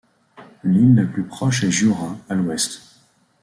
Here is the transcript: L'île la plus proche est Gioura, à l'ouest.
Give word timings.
L'île 0.63 0.95
la 0.95 1.05
plus 1.05 1.23
proche 1.25 1.63
est 1.63 1.69
Gioura, 1.69 2.17
à 2.27 2.33
l'ouest. 2.33 2.81